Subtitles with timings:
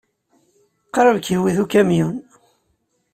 [0.93, 2.15] Qrib ay k-iwit ukamyun.